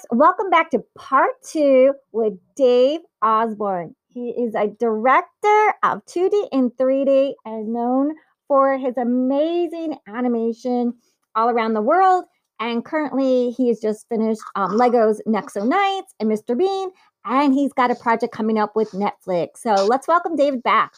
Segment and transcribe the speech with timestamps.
[0.00, 0.06] Max.
[0.10, 3.94] Welcome back to part two with Dave Osborne.
[4.08, 8.14] He is a director of 2D and 3D and known
[8.48, 10.94] for his amazing animation
[11.34, 12.24] all around the world.
[12.58, 16.56] And currently, he has just finished um, Lego's Nexo Knights and Mr.
[16.56, 16.90] Bean,
[17.24, 19.58] and he's got a project coming up with Netflix.
[19.58, 20.92] So let's welcome David back.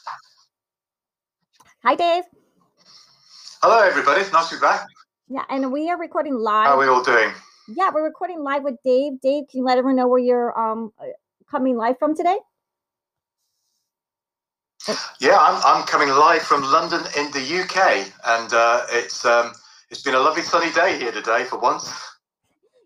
[1.84, 2.24] Hi, Dave.
[3.62, 4.22] Hello, everybody.
[4.32, 4.86] Nice to be back.
[5.28, 6.66] Yeah, and we are recording live.
[6.66, 7.32] How are we all doing?
[7.68, 9.20] Yeah, we're recording live with Dave.
[9.20, 11.06] Dave, can you let everyone know where you're um uh,
[11.50, 12.36] coming live from today?
[15.20, 19.52] Yeah, I'm, I'm coming live from London in the UK, and uh, it's um,
[19.90, 21.88] it's been a lovely sunny day here today for once.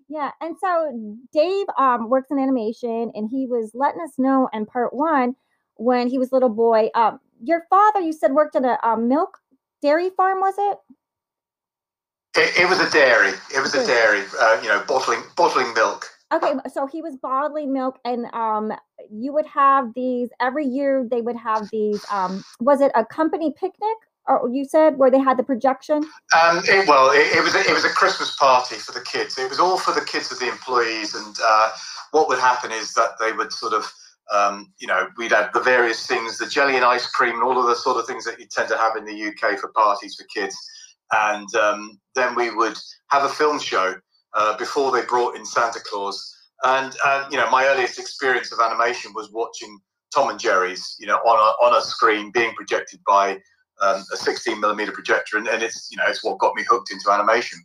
[0.09, 4.66] Yeah, and so Dave um, works in animation, and he was letting us know in
[4.66, 5.37] part one
[5.77, 6.91] when he was a little boy.
[6.95, 9.38] Um, your father, you said, worked at a, a milk
[9.80, 10.79] dairy farm, was it?
[12.37, 13.33] It, it was a dairy.
[13.55, 14.23] It was a dairy.
[14.39, 16.07] Uh, you know, bottling bottling milk.
[16.33, 18.73] Okay, so he was bottling milk, and um,
[19.10, 21.07] you would have these every year.
[21.09, 22.05] They would have these.
[22.10, 25.99] Um, was it a company picnic, or you said where they had the projection?
[26.43, 29.38] Um, it, well, it, it was a, it was a Christmas party for the kids.
[29.38, 31.71] It was all for the kids of the employees, and uh,
[32.10, 33.91] what would happen is that they would sort of.
[34.35, 37.60] Um, you know, we'd have the various things, the jelly and ice cream, and all
[37.60, 40.16] of the sort of things that you tend to have in the UK for parties
[40.16, 40.57] for kids.
[41.12, 42.76] And um, then we would
[43.10, 43.95] have a film show
[44.35, 46.35] uh, before they brought in Santa Claus.
[46.65, 49.79] And uh, you know, my earliest experience of animation was watching
[50.15, 53.38] Tom and Jerry's, you know, on a on a screen being projected by
[53.82, 56.90] um, a 16 millimeter projector, and, and it's you know it's what got me hooked
[56.90, 57.59] into animation.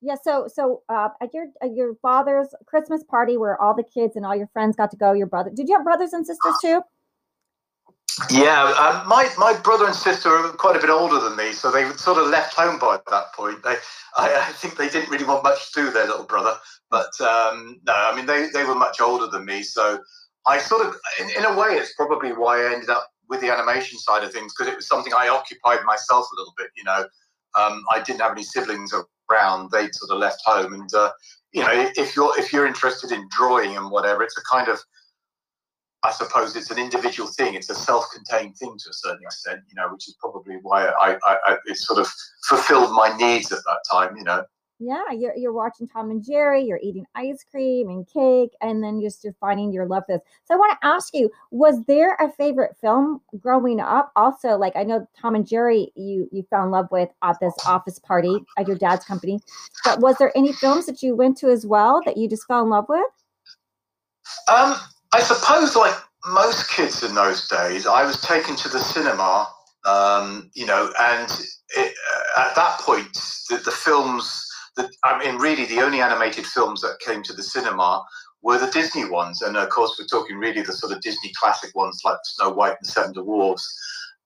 [0.00, 0.16] Yeah.
[0.22, 4.24] So so uh, at your at your father's Christmas party where all the kids and
[4.24, 5.50] all your friends got to go, your brother.
[5.54, 6.82] Did you have brothers and sisters too?
[8.30, 11.70] Yeah, um, my my brother and sister are quite a bit older than me, so
[11.70, 13.62] they sort of left home by that point.
[13.62, 13.76] They,
[14.16, 16.54] I, I think they didn't really want much to do their little brother,
[16.90, 20.00] but um, no, I mean they, they were much older than me, so
[20.46, 23.52] I sort of, in, in a way, it's probably why I ended up with the
[23.52, 26.68] animation side of things because it was something I occupied myself a little bit.
[26.76, 27.06] You know,
[27.58, 28.92] um, I didn't have any siblings
[29.30, 31.10] around; they'd sort of left home, and uh,
[31.52, 34.80] you know, if you're if you're interested in drawing and whatever, it's a kind of
[36.04, 37.54] I suppose it's an individual thing.
[37.54, 41.18] It's a self-contained thing to a certain extent, you know, which is probably why I,
[41.26, 42.08] I, I it sort of
[42.44, 44.44] fulfilled my needs at that time, you know.
[44.80, 49.00] Yeah, you're you're watching Tom and Jerry, you're eating ice cream and cake, and then
[49.00, 50.22] just you're finding your love for this.
[50.44, 54.12] So I want to ask you, was there a favorite film growing up?
[54.14, 57.54] Also, like I know Tom and Jerry, you you fell in love with at this
[57.66, 59.40] office party at your dad's company,
[59.84, 62.62] but was there any films that you went to as well that you just fell
[62.62, 63.04] in love with?
[64.46, 64.76] Um,
[65.12, 65.94] I suppose, like
[66.26, 69.48] most kids in those days, I was taken to the cinema,
[69.86, 71.30] um, you know, and
[71.76, 71.94] it,
[72.36, 73.12] uh, at that point,
[73.48, 77.42] the, the films that I mean, really, the only animated films that came to the
[77.42, 78.04] cinema
[78.42, 81.74] were the Disney ones, and of course, we're talking really the sort of Disney classic
[81.74, 83.76] ones like Snow White and the Seven Dwarfs.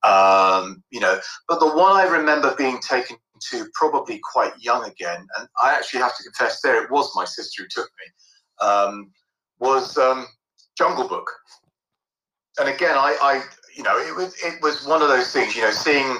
[0.02, 3.16] Um, you know, but the one I remember being taken
[3.50, 7.24] to probably quite young again, and I actually have to confess, there it was my
[7.24, 8.66] sister who took me.
[8.66, 9.12] Um,
[9.58, 10.26] was um,
[10.82, 11.30] Jungle Book.
[12.58, 13.42] And again, I, I,
[13.76, 16.16] you know, it was it was one of those things, you know, seeing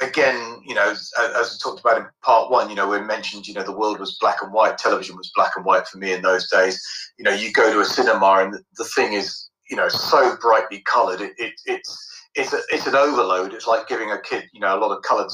[0.00, 3.48] again, you know, as, as we talked about in part one, you know, we mentioned,
[3.48, 6.12] you know, the world was black and white, television was black and white for me
[6.12, 6.80] in those days.
[7.18, 10.80] You know, you go to a cinema and the thing is, you know, so brightly
[10.86, 11.20] coloured.
[11.20, 13.52] It, it, it's it's a, it's an overload.
[13.52, 15.32] It's like giving a kid, you know, a lot of coloured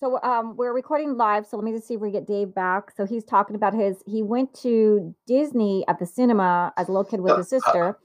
[0.00, 1.46] So um, we're recording live.
[1.46, 2.90] So let me just see if we get Dave back.
[2.96, 4.02] So he's talking about his.
[4.06, 7.98] He went to Disney at the cinema as a little kid with his sister,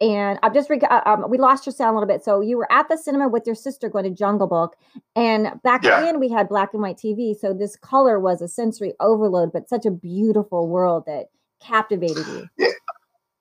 [0.00, 2.22] and I've just re- uh, um, we lost your sound a little bit.
[2.24, 4.76] So you were at the cinema with your sister going to Jungle Book,
[5.16, 6.00] and back Yeah.
[6.00, 7.36] then we had black and white TV.
[7.36, 11.30] So this color was a sensory overload, but such a beautiful world that
[11.60, 12.48] captivated you.
[12.58, 12.68] Yeah,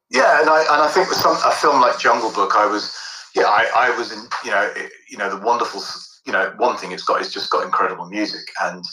[0.10, 2.92] yeah, and I and I think with some a film like Jungle Book, I was
[3.36, 5.80] yeah, I, I was in you know it, you know the wonderful
[6.26, 8.84] you know one thing it's got is just got incredible music, and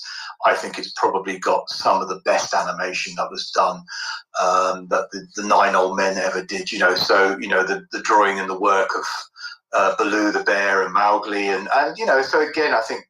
[0.44, 3.82] I think it's probably got some of the best animation that was done
[4.40, 6.70] um, that the, the Nine Old Men ever did.
[6.70, 9.04] You know, so you know the the drawing and the work of
[9.72, 13.04] uh, Baloo the bear and Mowgli, and and you know so again I think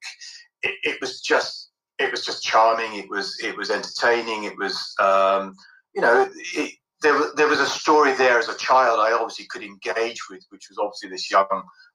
[0.62, 2.98] it, it was just it was just charming.
[2.98, 4.44] It was it was entertaining.
[4.44, 5.54] It was um,
[5.94, 6.74] you know it,
[7.06, 10.68] there, there was a story there as a child I obviously could engage with, which
[10.68, 11.46] was obviously this young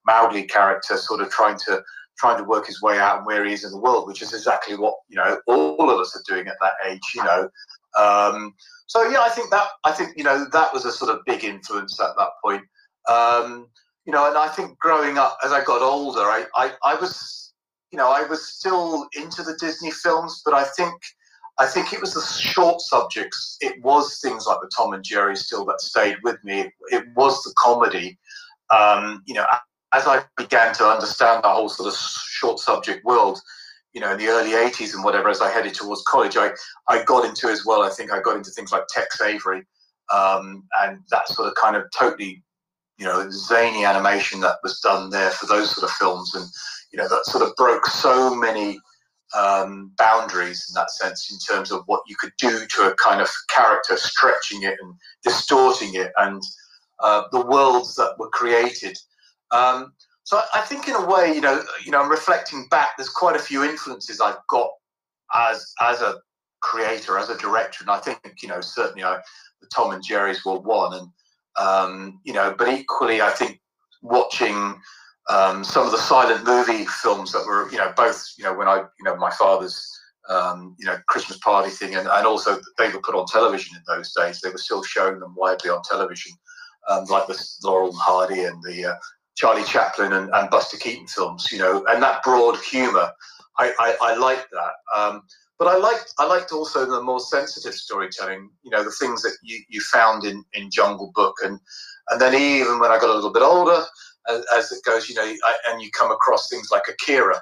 [0.06, 1.84] Mowgli character sort of trying to
[2.18, 4.34] trying to work his way out and where he is in the world, which is
[4.34, 7.50] exactly what you know all of us are doing at that age, you know.
[7.98, 8.54] Um,
[8.88, 11.44] so yeah, I think that I think you know that was a sort of big
[11.44, 12.64] influence at that point.
[13.10, 13.68] Um,
[14.06, 17.54] you know, and I think growing up as I got older, I, I, I was
[17.92, 20.94] you know I was still into the Disney films, but I think
[21.62, 23.58] I think it was the short subjects.
[23.62, 26.72] It was things like the Tom and Jerry still that stayed with me.
[26.88, 28.18] It was the comedy.
[28.72, 29.46] Um, you know,
[29.94, 33.40] as I began to understand the whole sort of short subject world,
[33.94, 36.50] you know, in the early 80s and whatever, as I headed towards college, I,
[36.88, 39.64] I got into as well, I think I got into things like Tex Avery
[40.12, 42.42] um, and that sort of kind of totally,
[42.98, 46.34] you know, zany animation that was done there for those sort of films.
[46.34, 46.46] And,
[46.92, 48.80] you know, that sort of broke so many
[49.38, 53.22] um, boundaries in that sense in terms of what you could do to a kind
[53.22, 54.94] of character, stretching it and
[55.24, 56.42] distorting it, and
[57.00, 58.98] uh, the worlds that were created.
[59.52, 59.94] Um,
[60.24, 62.90] so I, think, in a way, you know, you know, I'm reflecting back.
[62.98, 64.70] There's quite a few influences I've got
[65.34, 66.20] as as a
[66.62, 69.20] creator, as a director, and I think, you know, certainly I,
[69.62, 71.08] the Tom and Jerry's were one, and
[71.60, 73.60] um, you know, but equally, I think
[74.02, 74.80] watching
[75.30, 78.68] um, some of the silent movie films that were, you know, both, you know, when
[78.68, 79.88] I, you know, my father's,
[80.30, 83.84] um, you know, Christmas party thing, and, and also they were put on television in
[83.88, 84.42] those days.
[84.42, 86.34] They were still showing them widely on television,
[86.90, 88.96] um, like the Laurel and Hardy and the uh,
[89.36, 93.12] Charlie Chaplin and, and, Buster Keaton films, you know, and that broad humor.
[93.58, 95.00] I, I, I liked that.
[95.00, 95.24] Um,
[95.60, 99.38] but I liked I liked also the more sensitive storytelling, you know, the things that
[99.44, 101.60] you, you found in, in Jungle Book and
[102.10, 103.84] and then even when I got a little bit older,
[104.30, 107.42] as, as it goes, you know, I, and you come across things like Akira,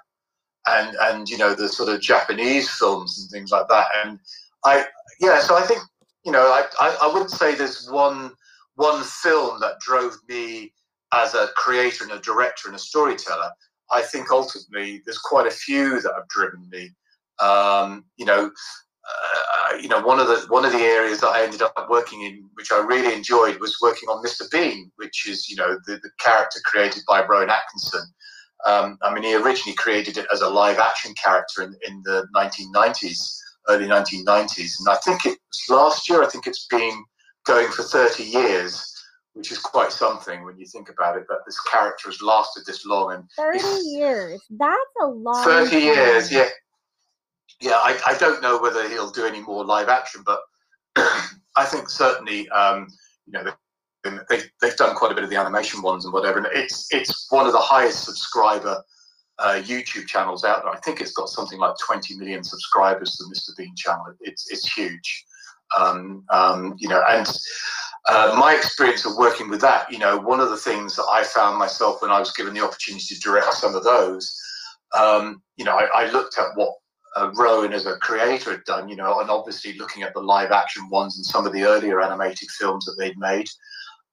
[0.67, 3.87] and and you know the sort of Japanese films and things like that.
[4.03, 4.19] And
[4.65, 4.85] I,
[5.19, 5.81] yeah, so I think
[6.25, 8.31] you know, I, I, I wouldn't say there's one
[8.75, 10.73] one film that drove me
[11.13, 13.51] as a creator and a director and a storyteller.
[13.91, 16.91] I think ultimately there's quite a few that have driven me.
[17.39, 18.51] Um, you know,
[19.07, 22.22] uh, you know, one of the one of the areas that I ended up working
[22.24, 24.50] in, which I really enjoyed, was working on Mr.
[24.51, 28.01] Bean, which is you know the, the character created by Rowan Atkinson.
[28.66, 32.28] Um, I mean, he originally created it as a live action character in, in the
[32.36, 36.24] 1990s, early 1990s, and I think it was last year.
[36.24, 37.04] I think it's been
[37.46, 38.94] going for 30 years,
[39.34, 41.24] which is quite something when you think about it.
[41.30, 44.42] That this character has lasted this long and 30 years.
[44.50, 45.44] That's a long.
[45.46, 45.80] 30 time.
[45.80, 46.50] years, yeah
[47.61, 50.39] yeah, I, I don't know whether he'll do any more live action, but
[50.95, 52.88] I think certainly, um,
[53.25, 53.51] you know,
[54.29, 57.27] they've, they've done quite a bit of the animation ones and whatever, and it's it's
[57.29, 58.81] one of the highest subscriber
[59.39, 60.71] uh, YouTube channels out there.
[60.71, 63.17] I think it's got something like 20 million subscribers.
[63.17, 63.57] The Mr.
[63.57, 65.25] Bean channel, it's it's huge,
[65.77, 67.27] um, um, you know, and.
[68.07, 71.21] Uh, my experience of working with that, you know, one of the things that I
[71.21, 74.35] found myself when I was given the opportunity to direct some of those,
[74.97, 76.73] um, you know, I, I, looked at what
[77.15, 80.51] uh, Rowan as a creator had done, you know, and obviously looking at the live
[80.51, 83.50] action ones and some of the earlier animated films that they'd made.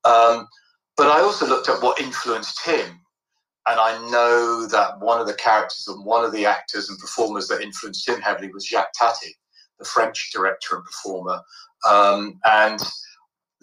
[0.05, 0.47] Um,
[0.97, 3.01] but I also looked at what influenced him.
[3.69, 7.49] And I know that one of the characters and one of the actors and performers
[7.49, 9.35] that influenced him heavily was Jacques Tati,
[9.79, 11.41] the French director and performer.
[11.89, 12.79] Um, and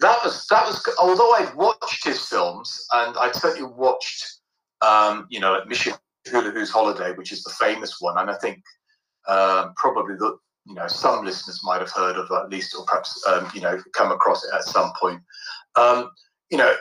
[0.00, 4.40] that was that was although I'd watched his films and I'd certainly watched
[4.82, 5.94] um, you know Monsieur
[6.28, 8.62] Hulot's Holiday, which is the famous one, and I think
[9.28, 10.36] um, probably the
[10.66, 13.78] you know some listeners might have heard of at least, or perhaps um, you know
[13.92, 15.20] come across it at some point.
[15.76, 16.10] Um,
[16.50, 16.74] you know,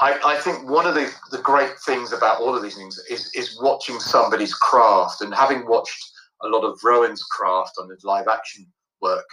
[0.00, 3.30] I, I, think one of the, the great things about all of these things is
[3.34, 6.02] is watching somebody's craft and having watched
[6.42, 8.66] a lot of Rowan's craft on his live action
[9.00, 9.26] work.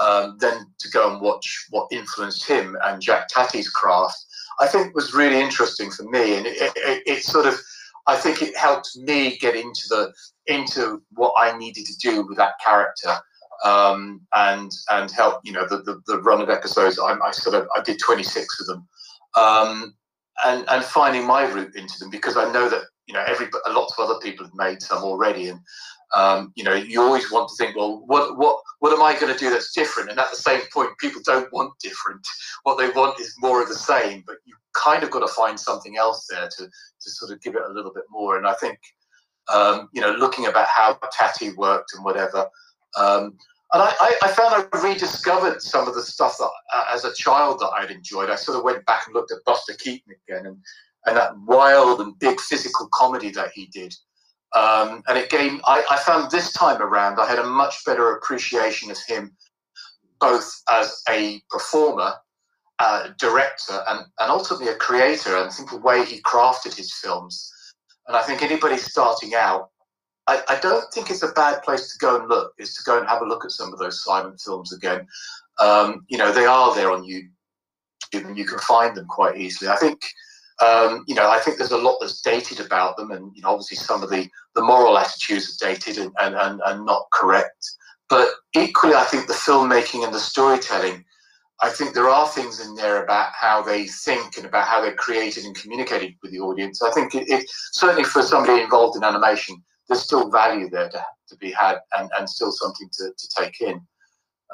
[0.00, 4.16] Um, then to go and watch what influenced him and Jacques Tati's craft,
[4.60, 7.58] I think was really interesting for me, and it, it, it sort of
[8.08, 10.12] I think it helped me get into the
[10.46, 13.14] into what I needed to do with that character,
[13.64, 16.98] um, and and help you know the, the, the run of episodes.
[16.98, 18.88] I, I, sort of I did 26 of them,
[19.36, 19.94] um,
[20.44, 23.72] and and finding my route into them because I know that you know every a
[23.72, 25.60] lot of other people have made some already, and
[26.14, 29.32] um, you know, you always want to think, well, what what what am I going
[29.32, 30.10] to do that's different?
[30.10, 32.26] And at the same point, people don't want different.
[32.62, 34.24] What they want is more of the same.
[34.26, 37.56] But you kind of got to find something else there to to sort of give
[37.56, 38.38] it a little bit more.
[38.38, 38.78] And I think,
[39.52, 42.46] um, you know, looking about how Tati worked and whatever.
[42.96, 43.36] Um,
[43.74, 47.12] and I, I, I, found I rediscovered some of the stuff that, uh, as a
[47.12, 48.30] child, that I'd enjoyed.
[48.30, 50.56] I sort of went back and looked at Buster Keaton again, and
[51.04, 53.94] and that wild and big physical comedy that he did.
[54.54, 58.90] Um, and gave, I, I, found this time around, I had a much better appreciation
[58.90, 59.36] of him,
[60.20, 62.14] both as a performer,
[62.78, 65.36] uh, director, and, and ultimately a creator.
[65.36, 67.52] And I think the way he crafted his films.
[68.06, 69.68] And I think anybody starting out,
[70.26, 72.98] I, I, don't think it's a bad place to go and look, is to go
[72.98, 75.06] and have a look at some of those silent films again.
[75.58, 77.28] Um, you know, they are there on YouTube
[78.14, 79.70] and you can find them quite easily.
[79.70, 80.00] I think
[80.64, 83.50] um, you know, I think there's a lot that's dated about them, and you know,
[83.50, 87.70] obviously some of the, the moral attitudes are dated and, and, and, and not correct.
[88.08, 91.04] but equally, I think the filmmaking and the storytelling,
[91.60, 94.94] I think there are things in there about how they think and about how they're
[94.94, 96.82] created and communicated with the audience.
[96.82, 101.04] I think it, it certainly for somebody involved in animation, there's still value there to,
[101.28, 103.80] to be had and, and still something to, to take in.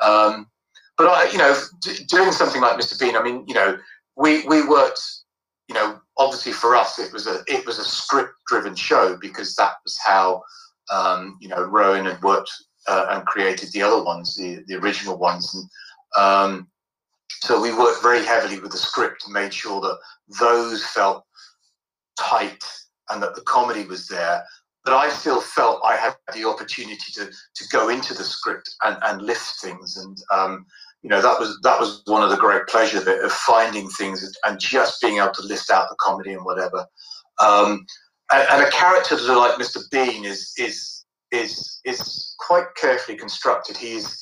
[0.00, 0.48] Um,
[0.96, 2.98] but I, you know, d- doing something like Mr.
[2.98, 3.78] Bean, I mean, you know,
[4.16, 5.02] we we worked,
[5.68, 9.54] you know, obviously for us it was a it was a script driven show because
[9.56, 10.42] that was how
[10.92, 12.52] um, you know Rowan had worked
[12.86, 16.68] uh, and created the other ones, the the original ones, and um,
[17.30, 19.98] so we worked very heavily with the script and made sure that
[20.38, 21.24] those felt
[22.18, 22.64] tight
[23.10, 24.44] and that the comedy was there.
[24.84, 28.98] But I still felt I had the opportunity to to go into the script and,
[29.02, 30.66] and lift things and um,
[31.04, 33.88] you know that was that was one of the great pleasures of, it, of finding
[33.90, 36.86] things and just being able to list out the comedy and whatever.
[37.38, 37.84] Um,
[38.32, 39.82] and, and, a character like Mr.
[39.90, 43.76] Bean is is is is quite carefully constructed.
[43.76, 44.18] He's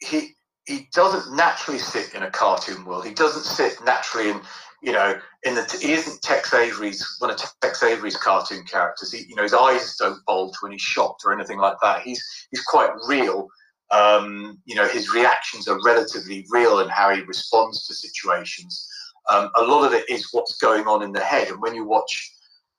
[0.00, 0.30] he
[0.66, 3.04] he doesn't naturally sit in a cartoon world.
[3.04, 4.40] He doesn't sit naturally in
[4.82, 9.12] you know in the he isn't Tex Avery's one of Tex Avery's cartoon characters.
[9.12, 12.00] He, you know his eyes don't bulge when he's shocked or anything like that.
[12.00, 13.48] He's he's quite real
[13.92, 18.88] um, you know, his reactions are relatively real and how he responds to situations.
[19.30, 21.48] Um, a lot of it is what's going on in the head.
[21.48, 22.32] And when you watch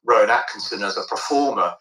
[0.03, 1.73] Rowan Atkinson as a performer,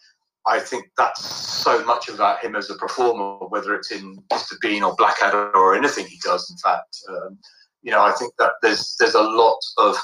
[0.46, 4.54] I think that's so much about him as a performer, whether it's in Mr.
[4.60, 6.50] Bean or Blackadder or anything he does.
[6.50, 7.38] In fact, um,
[7.82, 9.96] you know, I think that there's there's a lot of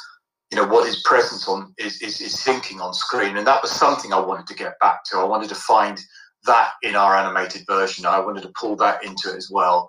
[0.50, 3.70] you know what his presence on is, is is thinking on screen, and that was
[3.70, 5.18] something I wanted to get back to.
[5.18, 6.00] I wanted to find
[6.46, 8.06] that in our animated version.
[8.06, 9.88] I wanted to pull that into it as well.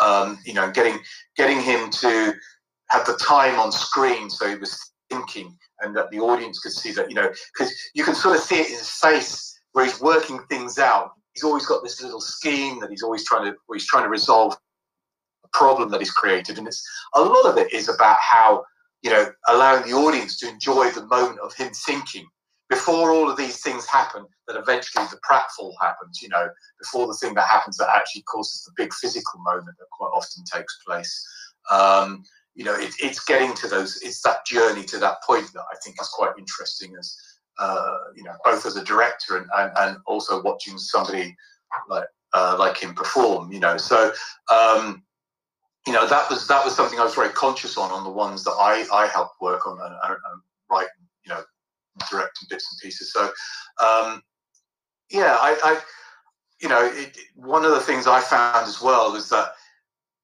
[0.00, 0.98] Um, you know, getting
[1.36, 2.34] getting him to
[2.90, 6.92] have the time on screen so he was thinking and that the audience could see
[6.92, 10.00] that, you know, because you can sort of see it in his face where he's
[10.00, 11.12] working things out.
[11.34, 14.56] He's always got this little scheme that he's always trying to he's trying to resolve
[15.44, 16.58] a problem that he's created.
[16.58, 16.82] And it's
[17.14, 18.64] a lot of it is about how,
[19.02, 22.26] you know, allowing the audience to enjoy the moment of him thinking
[22.68, 26.48] before all of these things happen, that eventually the pratfall happens, you know,
[26.78, 30.44] before the thing that happens that actually causes the big physical moment that quite often
[30.44, 31.26] takes place.
[31.70, 32.22] Um,
[32.54, 35.76] you know, it, it's getting to those, it's that journey to that point that I
[35.82, 37.16] think is quite interesting as,
[37.58, 41.36] uh, you know, both as a director and, and, and also watching somebody
[41.88, 43.76] like, uh, like him perform, you know.
[43.76, 44.12] So,
[44.52, 45.02] um,
[45.86, 48.44] you know, that was, that was something I was very conscious on, on the ones
[48.44, 50.88] that I, I helped work on and, and, and write,
[51.24, 51.42] you know,
[52.10, 53.12] directing bits and pieces.
[53.12, 53.24] So,
[53.82, 54.22] um,
[55.10, 55.80] yeah, I, I,
[56.60, 59.52] you know, it, one of the things I found as well was that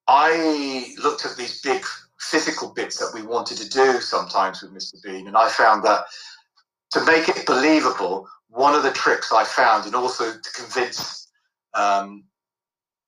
[0.09, 1.85] I looked at these big
[2.21, 5.03] physical bits that we wanted to do sometimes with Mr.
[5.03, 6.05] Bean, and I found that
[6.93, 11.29] to make it believable, one of the tricks I found, and also to convince,
[11.75, 12.25] um,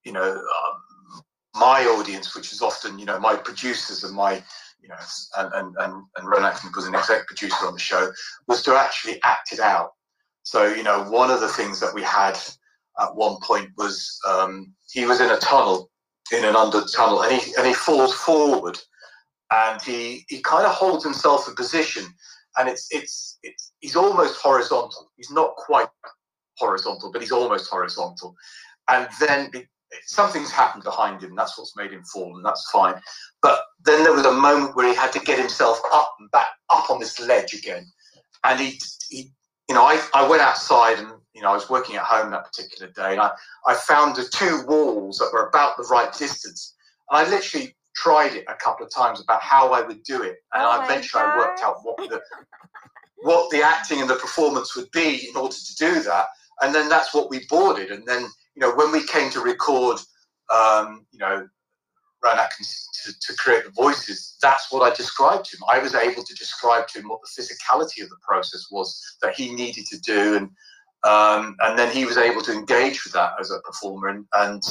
[0.05, 1.23] you know, um,
[1.55, 4.43] my audience, which is often, you know, my producers and my
[4.81, 4.97] you know,
[5.39, 8.11] and and and, and Rowan Atkinson was an exec producer on the show,
[8.47, 9.93] was to actually act it out.
[10.43, 12.39] So you know, one of the things that we had
[13.01, 15.91] at one point was um, he was in a tunnel,
[16.33, 18.79] in an under tunnel, and he and he falls forward,
[19.53, 22.05] and he he kind of holds himself in position,
[22.57, 25.11] and it's it's it's he's almost horizontal.
[25.17, 25.89] He's not quite
[26.59, 28.35] horizontal, but he's almost horizontal,
[28.89, 29.51] and then
[30.07, 31.35] something's happened behind him.
[31.35, 32.95] That's what's made him fall, and that's fine.
[33.43, 36.49] But then there was a moment where he had to get himself up and back
[36.71, 37.87] up on this ledge again,
[38.45, 38.79] and he,
[39.09, 39.31] he
[39.69, 42.45] you know, I, I went outside and you know I was working at home that
[42.45, 43.31] particular day, and I
[43.67, 46.75] I found the two walls that were about the right distance,
[47.11, 50.37] and I literally tried it a couple of times about how I would do it,
[50.55, 52.21] and oh eventually I worked out what the
[53.23, 56.27] what the acting and the performance would be in order to do that,
[56.61, 58.27] and then that's what we boarded, and then
[58.57, 59.99] you know, when we came to record,
[60.53, 61.47] um, you know,
[62.25, 65.63] Atkinson to, to create the voices, that's what I described to him.
[65.73, 69.37] I was able to describe to him what the physicality of the process was that
[69.37, 70.51] he needed to do, and
[71.05, 74.09] um, and then he was able to engage with that as a performer.
[74.09, 74.63] And, and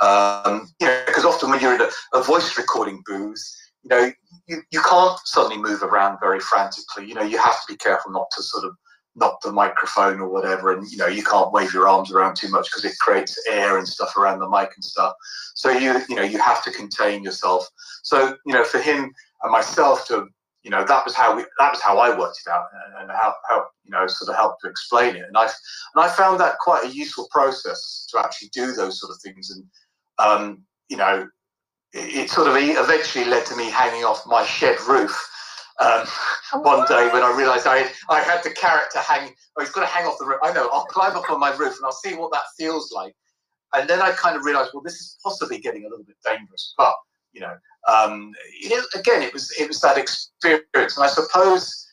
[0.00, 3.44] um, you know, because often when you're in a, a voice recording booth,
[3.82, 4.10] you know,
[4.46, 7.06] you, you can't suddenly move around very frantically.
[7.06, 8.72] You know, you have to be careful not to sort of
[9.16, 12.50] knock the microphone or whatever and you know you can't wave your arms around too
[12.50, 15.14] much because it creates air and stuff around the mic and stuff.
[15.54, 17.68] So you you know you have to contain yourself.
[18.02, 20.28] So you know for him and myself to
[20.62, 23.10] you know that was how we that was how I worked it out and, and
[23.10, 25.24] how, how you know sort of helped to explain it.
[25.26, 29.12] And I and I found that quite a useful process to actually do those sort
[29.12, 29.50] of things.
[29.50, 29.64] And
[30.18, 31.26] um, you know
[31.94, 35.30] it, it sort of eventually led to me hanging off my shed roof
[35.80, 36.06] um,
[36.62, 39.34] one day when I realised I I had the character hang.
[39.56, 40.40] Oh, he's got to hang off the roof.
[40.42, 40.68] I know.
[40.72, 43.14] I'll climb up on my roof and I'll see what that feels like.
[43.74, 46.74] and then I kind of realized, well, this is possibly getting a little bit dangerous.
[46.78, 46.94] But
[47.32, 47.56] you know,
[47.88, 48.32] um,
[48.96, 51.86] again, it was it was that experience, and I suppose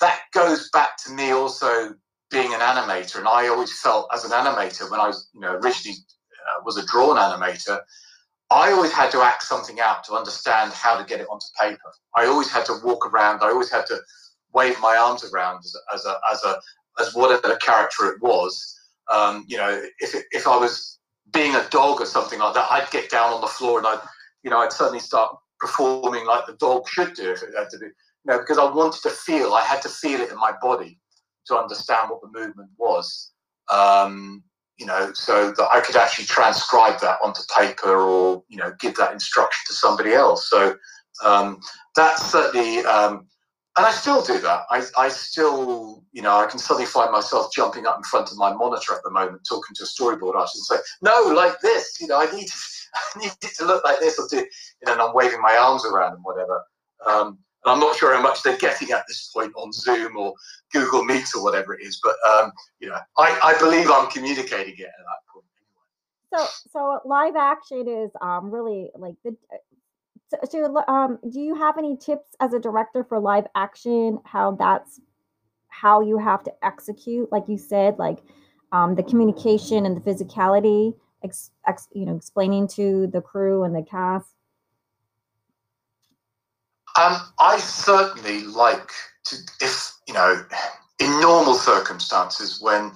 [0.00, 1.94] that goes back to me also
[2.30, 3.18] being an animator.
[3.18, 6.78] And I always felt as an animator when I was, you know, originally uh, was
[6.78, 7.80] a drawn animator.
[8.50, 11.92] I always had to act something out to understand how to get it onto paper.
[12.16, 13.42] I always had to walk around.
[13.42, 13.98] I always had to
[14.52, 16.60] wave my arms around as as a, as, a,
[17.00, 18.76] as whatever character it was.
[19.10, 20.98] Um, you know, if, it, if I was
[21.32, 24.00] being a dog or something like that, I'd get down on the floor and I'd,
[24.42, 27.78] you know, I'd suddenly start performing like the dog should do if it had to
[27.78, 27.92] be, you
[28.26, 30.98] know, because I wanted to feel, I had to feel it in my body
[31.46, 33.32] to understand what the movement was.
[33.70, 34.42] Um,
[34.80, 38.96] you know, so that I could actually transcribe that onto paper or, you know, give
[38.96, 40.48] that instruction to somebody else.
[40.48, 40.74] So
[41.22, 41.60] um,
[41.94, 43.26] that's certainly, um,
[43.76, 44.62] and I still do that.
[44.70, 48.38] I, I still, you know, I can suddenly find myself jumping up in front of
[48.38, 52.00] my monitor at the moment, talking to a storyboard artist and say, no, like this,
[52.00, 52.48] you know, I need
[52.94, 54.46] I need it to look like this or do, you
[54.86, 56.64] know, and I'm waving my arms around and whatever.
[57.06, 60.34] Um, I'm not sure how much they're getting at this point on Zoom or
[60.72, 64.74] Google Meet or whatever it is, but um, you know, I, I believe I'm communicating
[64.78, 65.44] it at that point.
[66.32, 69.36] So, so live action is um, really like the
[70.30, 74.20] so, so um, do you have any tips as a director for live action?
[74.24, 75.00] How that's
[75.68, 78.18] how you have to execute, like you said, like
[78.72, 83.74] um, the communication and the physicality, ex, ex, you know, explaining to the crew and
[83.74, 84.34] the cast.
[86.98, 88.90] Um, I certainly like
[89.26, 90.44] to, if you know,
[90.98, 92.92] in normal circumstances, when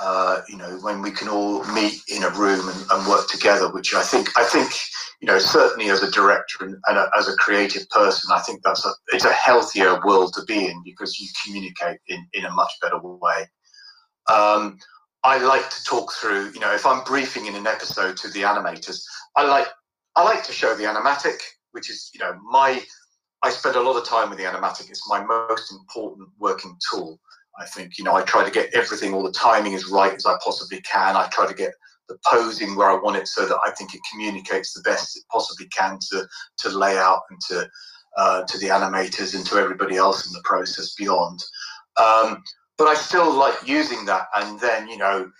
[0.00, 3.70] uh, you know, when we can all meet in a room and, and, work together,
[3.72, 4.70] which I think, I think,
[5.20, 8.62] you know, certainly as a director and, and a, as a creative person, I think
[8.62, 12.50] that's a, it's a healthier world to be in because you communicate in, in a
[12.50, 13.46] much better way.
[14.28, 14.78] Um,
[15.24, 18.42] I like to talk through, you know, if I'm briefing in an episode to the
[18.42, 19.02] animators,
[19.34, 19.66] I like,
[20.14, 21.38] I like to show the animatic,
[21.72, 22.80] which is, you know, my,
[23.42, 24.90] I spend a lot of time with the animatic.
[24.90, 27.20] It's my most important working tool.
[27.58, 30.26] I think, you know, I try to get everything, all the timing as right as
[30.26, 31.16] I possibly can.
[31.16, 31.72] I try to get
[32.08, 35.24] the posing where I want it so that I think it communicates the best it
[35.30, 36.26] possibly can to,
[36.58, 37.68] to layout and to,
[38.16, 41.42] uh, to the animators and to everybody else in the process beyond.
[42.00, 42.42] Um,
[42.76, 44.26] but I still like using that.
[44.36, 45.30] And then, you know,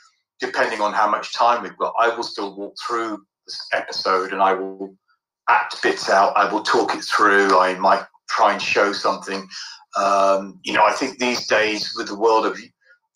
[0.40, 4.42] depending on how much time we've got, I will still walk through this episode and
[4.42, 4.94] I will
[5.48, 6.36] act bits out.
[6.36, 7.58] I will talk it through.
[7.58, 9.48] I might try and show something.
[9.96, 12.58] Um, you know, I think these days with the world of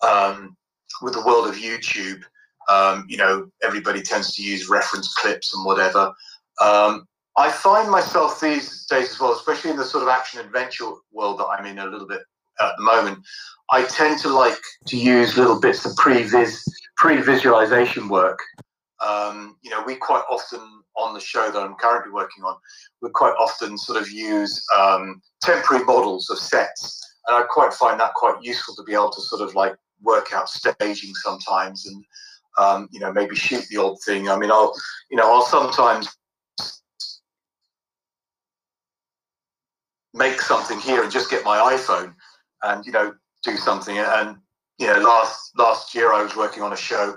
[0.02, 0.56] um,
[1.00, 2.22] with the world of YouTube,
[2.68, 6.12] um, you know, everybody tends to use reference clips and whatever.
[6.60, 10.92] Um, I find myself these days as well, especially in the sort of action adventure
[11.12, 12.22] world that I'm in a little bit
[12.60, 13.24] at the moment.
[13.70, 16.62] I tend to like to use little bits of pre-vis
[16.96, 18.38] pre-visualization work.
[19.06, 20.60] Um, you know, we quite often
[20.96, 22.56] on the show that I'm currently working on,
[23.00, 27.98] we quite often sort of use um, temporary models of sets, and I quite find
[28.00, 32.04] that quite useful to be able to sort of like work out staging sometimes, and
[32.58, 34.28] um, you know maybe shoot the odd thing.
[34.28, 34.74] I mean, I'll
[35.10, 36.08] you know I'll sometimes
[40.14, 42.14] make something here and just get my iPhone
[42.62, 44.36] and you know do something and
[44.78, 47.16] you know last last year I was working on a show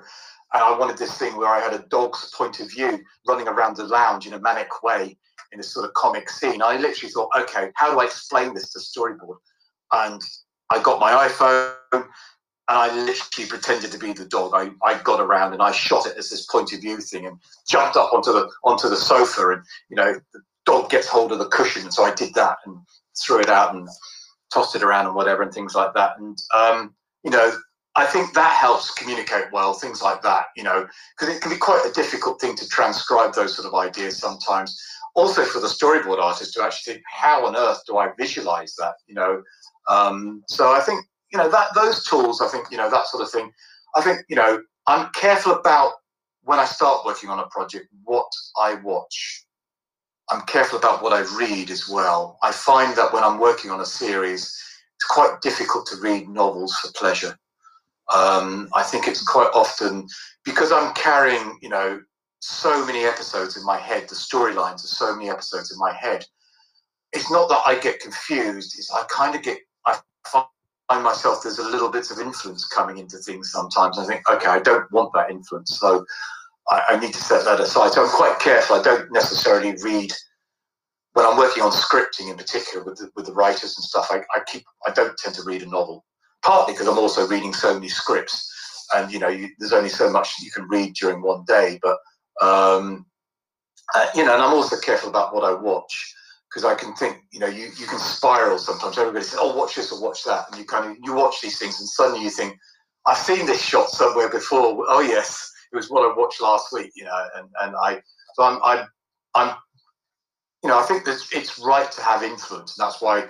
[0.55, 3.75] and I wanted this thing where I had a dog's point of view running around
[3.75, 5.17] the lounge in a manic way
[5.51, 6.61] in this sort of comic scene.
[6.61, 9.35] I literally thought, okay, how do I explain this to storyboard?
[9.91, 10.21] And
[10.69, 12.07] I got my iPhone and
[12.69, 14.53] I literally pretended to be the dog.
[14.55, 17.37] I, I got around and I shot it as this point of view thing and
[17.67, 21.39] jumped up onto the onto the sofa and you know the dog gets hold of
[21.39, 21.91] the cushion.
[21.91, 22.77] So I did that and
[23.21, 23.89] threw it out and
[24.53, 26.17] tossed it around and whatever and things like that.
[26.17, 27.51] And um, you know
[27.97, 30.85] I think that helps communicate well, things like that, you know,
[31.17, 34.77] because it can be quite a difficult thing to transcribe those sort of ideas sometimes.
[35.15, 38.95] Also, for the storyboard artist to actually think, how on earth do I visualize that,
[39.07, 39.41] you know?
[39.87, 43.23] Um, so I think, you know, that those tools, I think, you know, that sort
[43.23, 43.49] of thing.
[43.95, 45.93] I think, you know, I'm careful about
[46.43, 48.27] when I start working on a project, what
[48.59, 49.45] I watch.
[50.29, 52.37] I'm careful about what I read as well.
[52.43, 54.41] I find that when I'm working on a series,
[54.95, 57.37] it's quite difficult to read novels for pleasure
[58.13, 60.07] um, I think it's quite often
[60.43, 62.01] because I'm carrying, you know,
[62.39, 64.07] so many episodes in my head.
[64.07, 66.25] The storylines are so many episodes in my head.
[67.13, 68.75] It's not that I get confused.
[68.77, 69.57] It's I kind of get.
[69.85, 73.97] I find myself there's a little bits of influence coming into things sometimes.
[73.97, 76.05] I think, okay, I don't want that influence, so
[76.69, 77.91] I, I need to set that aside.
[77.91, 78.75] So I'm quite careful.
[78.75, 80.11] I don't necessarily read
[81.13, 84.07] when I'm working on scripting in particular with the, with the writers and stuff.
[84.11, 84.63] I, I keep.
[84.85, 86.05] I don't tend to read a novel
[86.45, 88.51] partly because I'm also reading so many scripts.
[88.93, 91.79] and you know you, there's only so much you can read during one day.
[91.81, 91.97] But
[92.41, 93.05] um,
[93.95, 96.13] uh, you know, and I'm also careful about what I watch
[96.49, 98.97] because I can think, you know, you, you can spiral sometimes.
[98.97, 101.57] Everybody says, "Oh, watch this or watch that," and you kind of you watch these
[101.57, 102.57] things, and suddenly you think,
[103.07, 106.91] "I've seen this shot somewhere before." Oh yes, it was what I watched last week,
[106.95, 108.01] you know, and and I
[108.35, 108.87] so I'm I'm
[109.33, 109.55] I'm
[110.63, 113.27] you know I think that it's right to have influence, and that's why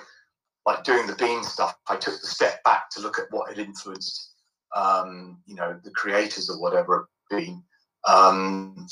[0.66, 3.60] like doing the bean stuff, I took the step back to look at what had
[3.60, 4.32] influenced,
[4.76, 7.64] um, you know, the creators or whatever bean.
[8.08, 8.88] Um,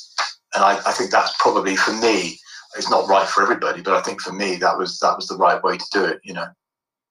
[0.53, 2.37] and I, I, think that's probably for me.
[2.75, 5.37] It's not right for everybody, but I think for me that was that was the
[5.37, 6.19] right way to do it.
[6.23, 6.47] You know.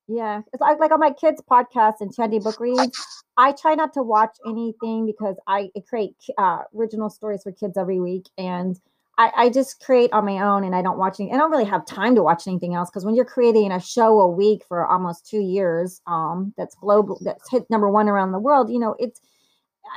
[0.08, 3.06] Yeah, it's like like on my kids' podcast and Shandy Book Reads.
[3.36, 8.00] I try not to watch anything because I create uh, original stories for kids every
[8.00, 8.78] week, and
[9.22, 11.64] I, I just create on my own and I don't watch any, I don't really
[11.64, 14.84] have time to watch anything else because when you're creating a show a week for
[14.84, 18.96] almost two years, um, that's global, that's hit number one around the world, you know,
[18.98, 19.20] it's,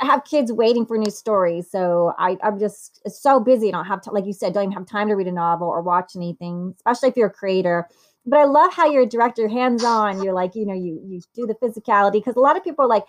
[0.02, 1.72] I have kids waiting for new stories.
[1.72, 3.70] So I, I'm just so busy.
[3.70, 5.68] I don't have to, like you said, don't even have time to read a novel
[5.68, 7.88] or watch anything, especially if you're a creator.
[8.26, 10.22] But I love how you're a director, hands on.
[10.22, 12.90] You're like, you know, you you do the physicality because a lot of people are
[12.90, 13.06] like,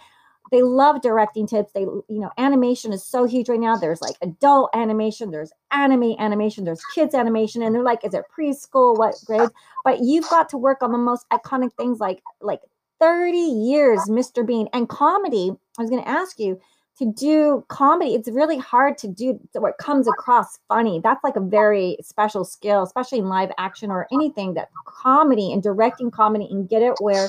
[0.51, 1.73] they love directing tips.
[1.73, 3.77] They, you know, animation is so huge right now.
[3.77, 8.25] There's like adult animation, there's anime animation, there's kids animation, and they're like, is it
[8.37, 8.97] preschool?
[8.97, 9.53] What grades?
[9.85, 12.61] But you've got to work on the most iconic things like like
[13.01, 14.47] 30 years, Mr.
[14.47, 15.53] Bean, and comedy.
[15.79, 16.61] I was going to ask you
[16.99, 18.15] to do comedy.
[18.15, 21.01] It's really hard to do what comes across funny.
[21.03, 25.63] That's like a very special skill, especially in live action or anything that comedy and
[25.63, 27.29] directing comedy and get it where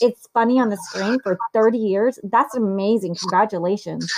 [0.00, 2.18] it's funny on the screen for 30 years.
[2.22, 3.16] That's amazing.
[3.16, 4.10] Congratulations.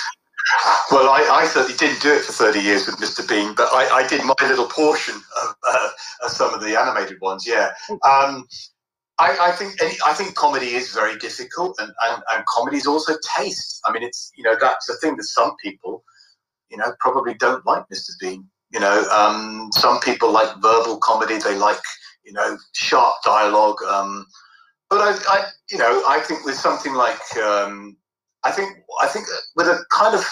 [0.91, 3.27] Well, I, I, certainly didn't do it for 30 years with Mr.
[3.29, 5.89] Bean, but I, I did my little portion of, uh,
[6.25, 7.47] of, some of the animated ones.
[7.47, 8.49] Yeah, um,
[9.19, 13.15] I, I, think I think comedy is very difficult, and, and, and comedy is also
[13.37, 13.81] taste.
[13.87, 16.03] I mean, it's you know that's the thing that some people,
[16.71, 18.11] you know, probably don't like Mr.
[18.19, 18.49] Bean.
[18.73, 21.39] You know, um, some people like verbal comedy.
[21.39, 21.81] They like
[22.25, 23.77] you know sharp dialogue.
[23.89, 24.27] Um,
[24.91, 27.97] but I, I, you know, I think with something like, um,
[28.45, 30.25] I think, I think with a kind of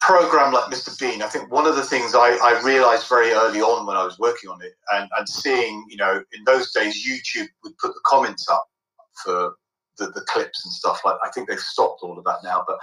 [0.00, 0.98] program like Mr.
[0.98, 4.04] Bean, I think one of the things I, I realized very early on when I
[4.04, 7.94] was working on it, and, and seeing, you know, in those days, YouTube would put
[7.94, 8.64] the comments up
[9.24, 9.54] for
[9.98, 11.16] the, the clips and stuff like.
[11.24, 12.78] I think they've stopped all of that now, but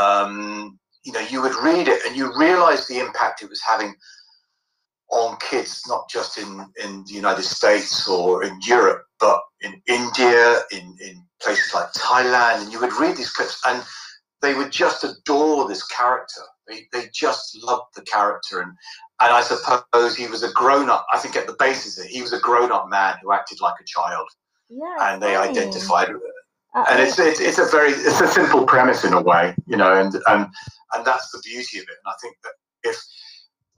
[0.00, 3.94] um, you know, you would read it and you realize the impact it was having
[5.10, 10.60] on kids, not just in, in the United States or in Europe, but in India,
[10.70, 12.62] in, in places like Thailand.
[12.62, 13.82] And you would read these clips and
[14.42, 16.42] they would just adore this character.
[16.68, 18.60] They, they just loved the character.
[18.60, 18.70] And,
[19.20, 22.10] and I suppose he was a grown up, I think at the basis of it,
[22.10, 24.28] he was a grown up man who acted like a child.
[24.68, 26.34] Yeah, and they identified with it.
[26.74, 29.76] Uh, and it's, it's it's a very it's a simple premise in a way, you
[29.76, 30.48] know, and and
[30.94, 31.96] and that's the beauty of it.
[32.04, 32.96] And I think that if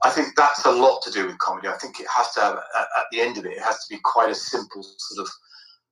[0.03, 1.67] I think that's a lot to do with comedy.
[1.67, 3.99] I think it has to have, at the end of it, it has to be
[4.03, 5.31] quite a simple sort of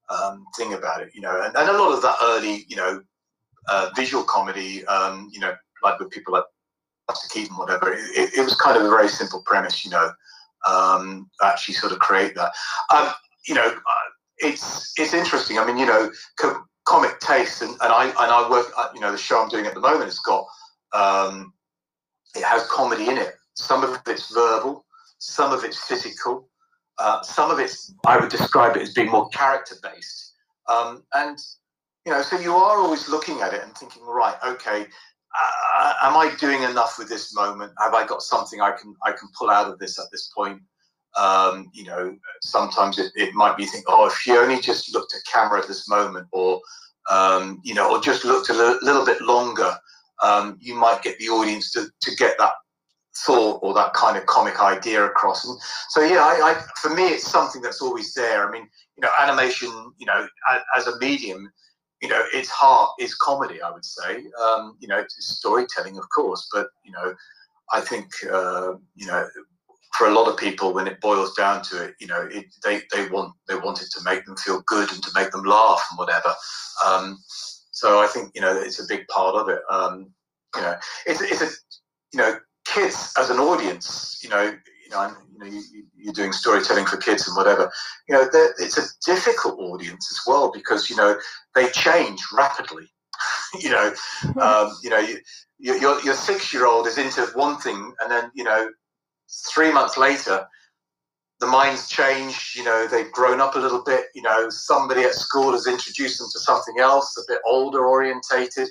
[0.10, 1.42] um, thing about it, you know.
[1.42, 3.02] And, and a lot of that early, you know,
[3.70, 6.44] uh, visual comedy, um, you know, like with people like
[7.08, 10.12] Buster Keaton, whatever, it, it, was kind of a very simple premise, you know,
[10.68, 12.52] um, actually sort of create that.
[12.94, 13.10] Um,
[13.48, 15.60] you know, uh, it's it's interesting.
[15.60, 19.02] I mean, you know, co- comic taste, and, and I and I work, uh, you
[19.02, 20.46] know, the show I'm doing at the moment has got
[20.94, 21.54] um,
[22.36, 24.86] it has comedy in it some of it's verbal,
[25.18, 26.50] some of it's physical,
[26.98, 30.34] uh, some of it's, I would describe it as being more character based.
[30.68, 31.38] Um, and,
[32.06, 34.86] you know, so you are always looking at it and thinking, right, okay,
[35.38, 37.74] uh, am I doing enough with this moment?
[37.80, 40.62] Have I got something I can I can pull out of this at this point?
[41.18, 45.14] Um, you know, sometimes it, it might be think, oh, if she only just looked
[45.14, 46.62] at camera at this moment, or
[47.10, 49.76] um, you know, or just looked a little, little bit longer,
[50.24, 52.54] um, you might get the audience to, to get that
[53.18, 55.46] thought or that kind of comic idea across.
[55.48, 55.58] And
[55.90, 58.48] so, yeah, I, I, for me, it's something that's always there.
[58.48, 61.50] I mean, you know, animation, you know, as, as a medium,
[62.02, 63.62] you know, its heart is comedy.
[63.62, 67.16] I would say, um, you know, it's storytelling, of course, but you know,
[67.74, 69.28] I think, uh, you know,
[69.98, 72.82] for a lot of people, when it boils down to it, you know, it, they
[72.94, 75.98] they want they wanted to make them feel good and to make them laugh and
[75.98, 76.34] whatever.
[76.86, 77.18] Um,
[77.72, 79.62] so I think you know it's a big part of it.
[79.70, 80.12] Um,
[80.56, 80.76] you know,
[81.06, 81.50] it's it's a
[82.14, 82.40] you know
[82.76, 85.46] kids as an audience, you know, you know, you know,
[85.98, 87.72] you, are doing storytelling for kids and whatever.
[88.08, 91.18] You know, it's a difficult audience as well because you know
[91.56, 92.88] they change rapidly.
[93.60, 93.94] you know,
[94.42, 95.20] um, you know, you,
[95.58, 98.70] your your six year old is into one thing, and then you know,
[99.54, 100.46] three months later,
[101.40, 102.56] the mind's changed.
[102.56, 104.06] You know, they've grown up a little bit.
[104.14, 108.68] You know, somebody at school has introduced them to something else, a bit older orientated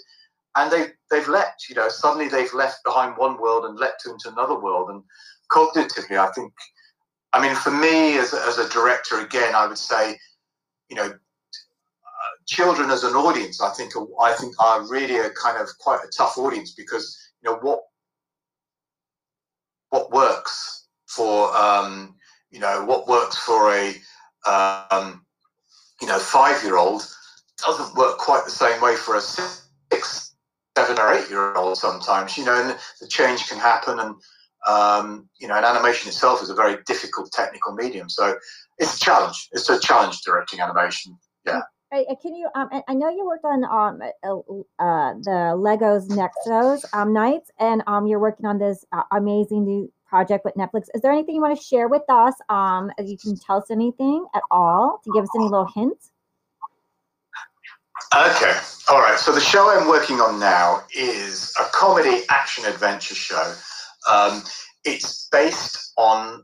[0.57, 1.69] and they they've leapt.
[1.69, 4.91] You know, suddenly they've left behind one world and leapt into another world.
[4.91, 5.03] And
[5.51, 6.53] cognitively, I think,
[7.33, 10.19] I mean, for me as as a director, again, I would say,
[10.89, 11.13] you know,
[12.47, 16.01] children as an audience, I think, are, I think are really a kind of quite
[16.05, 17.81] a tough audience because you know what
[19.91, 22.15] what works for um,
[22.51, 23.95] you know what works for a
[24.47, 25.25] um,
[26.01, 27.07] you know five year old
[27.65, 29.21] doesn't work quite the same way for a
[30.77, 33.99] seven or eight year old sometimes, you know, and the change can happen.
[33.99, 34.15] And,
[34.67, 38.09] um, you know, and animation itself is a very difficult technical medium.
[38.09, 38.37] So
[38.79, 39.49] it's a challenge.
[39.53, 41.17] It's a challenge directing animation.
[41.47, 41.61] Yeah.
[42.21, 42.49] Can you?
[42.57, 47.85] Um, I know you worked on um, uh, uh, the Legos Nexos um, Knights, and
[47.87, 50.87] um, you're working on this uh, amazing new project with Netflix.
[50.93, 52.35] Is there anything you want to share with us?
[52.49, 56.11] Um, you can tell us anything at all to give us any little hints.
[58.15, 58.57] Okay,
[58.91, 59.19] all right.
[59.19, 63.55] So the show I'm working on now is a comedy action adventure show.
[64.09, 64.43] Um,
[64.85, 66.43] it's based on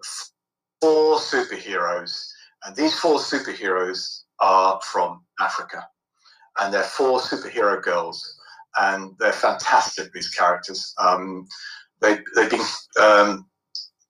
[0.81, 2.27] four superheroes,
[2.65, 5.87] and these four superheroes are from Africa,
[6.61, 8.37] and they're four superhero girls,
[8.81, 10.13] and they're fantastic.
[10.13, 10.95] These characters.
[10.99, 11.47] Um,
[12.01, 12.65] they, they've been
[13.01, 13.47] um,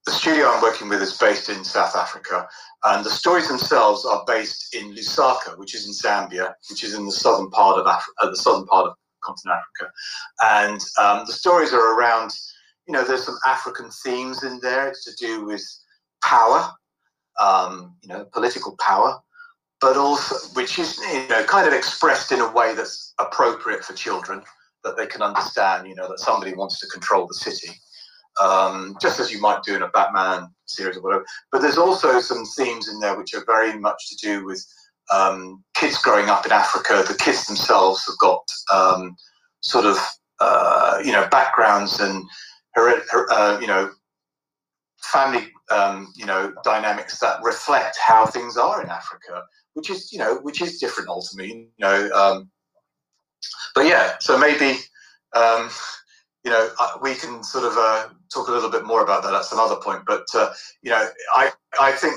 [0.06, 2.48] the studio I'm working with is based in South Africa,
[2.84, 7.04] and the stories themselves are based in Lusaka, which is in Zambia, which is in
[7.04, 9.92] the southern part of uh, the southern part of continent Africa.
[10.42, 12.32] And um, the stories are around,
[12.86, 14.88] you know, there's some African themes in there.
[14.88, 15.62] It's to do with
[16.24, 16.70] power,
[17.38, 19.20] um, you know, political power,
[19.80, 23.92] but also, which is, you know, kind of expressed in a way that's appropriate for
[23.92, 24.42] children,
[24.84, 27.74] that they can understand, you know, that somebody wants to control the city
[28.40, 31.24] um, just as you might do in a Batman series or whatever.
[31.50, 34.64] But there's also some themes in there which are very much to do with
[35.12, 37.04] um, kids growing up in Africa.
[37.06, 39.16] The kids themselves have got um,
[39.60, 39.98] sort of
[40.40, 42.24] uh, you know backgrounds and
[42.76, 43.90] uh, you know
[45.02, 49.42] family um, you know dynamics that reflect how things are in Africa,
[49.74, 51.68] which is you know which is different ultimately.
[51.76, 52.50] You know, um,
[53.74, 54.78] but yeah, so maybe.
[55.32, 55.70] Um,
[56.44, 56.70] you know,
[57.02, 59.30] we can sort of uh, talk a little bit more about that.
[59.30, 60.02] That's another point.
[60.06, 62.14] But uh, you know, I I think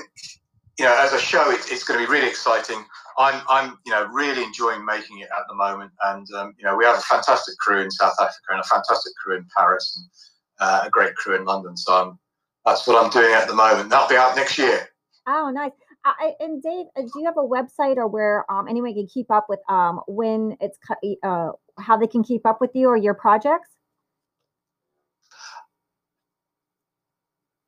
[0.78, 2.84] you know, as a show, it, it's going to be really exciting.
[3.18, 6.76] I'm I'm you know really enjoying making it at the moment, and um, you know,
[6.76, 10.68] we have a fantastic crew in South Africa and a fantastic crew in Paris and
[10.68, 11.76] uh, a great crew in London.
[11.76, 12.18] So I'm,
[12.66, 13.90] that's what I'm doing at the moment.
[13.90, 14.88] That'll be out next year.
[15.26, 15.72] Oh, nice.
[16.04, 19.30] I, and Dave, uh, do you have a website or where um, anyone can keep
[19.30, 20.78] up with um, when it's
[21.22, 23.70] uh, how they can keep up with you or your projects?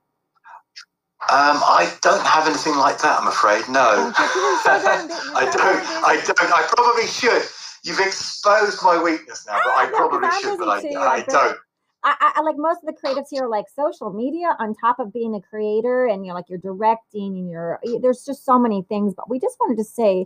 [1.29, 3.69] Um, I don't have anything like that, I'm afraid.
[3.69, 4.15] No.
[4.17, 5.85] I don't.
[6.07, 6.53] I don't.
[6.53, 7.43] I probably should.
[7.85, 11.59] You've exposed my weakness now, but I probably should, but I, I don't.
[12.05, 15.35] I, I, like most of the creatives here like social media on top of being
[15.35, 19.29] a creator and you're like you're directing and you're there's just so many things but
[19.29, 20.25] we just wanted to say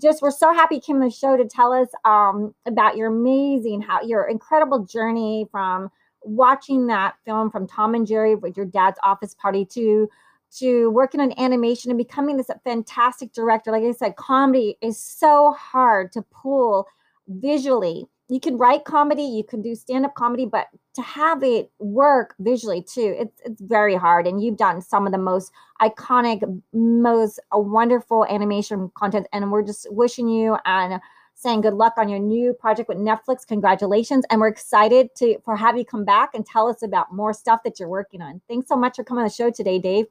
[0.00, 3.08] just we're so happy you came on the show to tell us um, about your
[3.08, 5.90] amazing how your incredible journey from
[6.22, 10.08] watching that film from tom and jerry with your dad's office party to
[10.56, 13.70] to working on animation and becoming this fantastic director.
[13.70, 16.86] Like I said, comedy is so hard to pull
[17.28, 18.06] visually.
[18.30, 22.82] You can write comedy, you can do stand-up comedy, but to have it work visually
[22.82, 24.26] too, it's it's very hard.
[24.26, 26.42] And you've done some of the most iconic,
[26.74, 29.26] most wonderful animation content.
[29.32, 31.00] And we're just wishing you and
[31.34, 33.46] saying good luck on your new project with Netflix.
[33.46, 34.24] Congratulations.
[34.28, 37.62] And we're excited to for have you come back and tell us about more stuff
[37.64, 38.42] that you're working on.
[38.48, 40.06] Thanks so much for coming on the show today, Dave.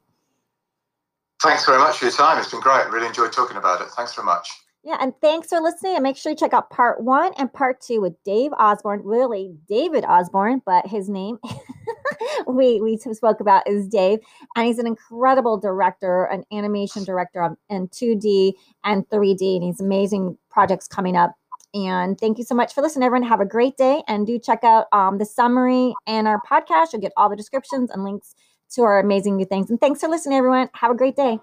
[1.42, 2.40] Thanks very much for your time.
[2.40, 2.90] It's been great.
[2.90, 3.90] Really enjoyed talking about it.
[3.90, 4.50] Thanks very much.
[4.84, 5.96] Yeah, and thanks for listening.
[5.96, 9.02] And make sure you check out part one and part two with Dave Osborne.
[9.04, 11.40] Really, David Osborne, but his name
[12.48, 14.20] we we spoke about is Dave,
[14.56, 18.54] and he's an incredible director, an animation director in 2D
[18.86, 21.34] and 3D, and he's amazing projects coming up.
[21.74, 23.28] And thank you so much for listening, everyone.
[23.28, 26.94] Have a great day, and do check out um, the summary and our podcast.
[26.94, 28.36] You'll get all the descriptions and links
[28.72, 29.70] to our amazing new things.
[29.70, 30.70] And thanks for listening, everyone.
[30.74, 31.40] Have a great day.